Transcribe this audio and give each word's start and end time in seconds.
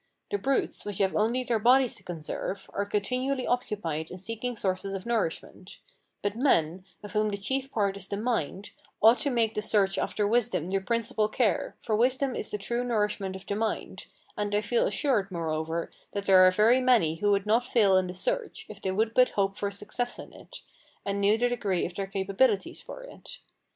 The 0.31 0.39
brutes, 0.39 0.83
which 0.83 0.97
have 0.97 1.15
only 1.15 1.43
their 1.43 1.59
bodies 1.59 1.93
to 1.97 2.03
conserve, 2.03 2.67
are 2.73 2.87
continually 2.87 3.45
occupied 3.45 4.09
in 4.09 4.17
seeking 4.17 4.55
sources 4.55 4.95
of 4.95 5.05
nourishment; 5.05 5.77
but 6.23 6.35
men, 6.35 6.85
of 7.03 7.11
whom 7.13 7.29
the 7.29 7.37
chief 7.37 7.69
part 7.71 7.95
is 7.95 8.07
the 8.07 8.17
mind, 8.17 8.71
ought 8.99 9.19
to 9.19 9.29
make 9.29 9.53
the 9.53 9.61
search 9.61 9.99
after 9.99 10.27
wisdom 10.27 10.71
their 10.71 10.81
principal 10.81 11.29
care, 11.29 11.75
for 11.83 11.95
wisdom 11.95 12.35
is 12.35 12.49
the 12.49 12.57
true 12.57 12.83
nourishment 12.83 13.35
of 13.35 13.45
the 13.45 13.55
mind; 13.55 14.07
and 14.35 14.55
I 14.55 14.61
feel 14.61 14.87
assured, 14.87 15.29
moreover, 15.29 15.91
that 16.13 16.25
there 16.25 16.47
are 16.47 16.49
very 16.49 16.81
many 16.81 17.17
who 17.17 17.29
would 17.29 17.45
not 17.45 17.63
fail 17.63 17.95
in 17.95 18.07
the 18.07 18.15
search, 18.15 18.65
if 18.69 18.81
they 18.81 18.89
would 18.89 19.13
but 19.13 19.29
hope 19.37 19.55
for 19.55 19.69
success 19.69 20.17
in 20.17 20.33
it, 20.33 20.61
and 21.05 21.21
knew 21.21 21.37
the 21.37 21.49
degree 21.49 21.85
of 21.85 21.93
their 21.93 22.07
capabilities 22.07 22.81
for 22.81 23.03
it. 23.03 23.37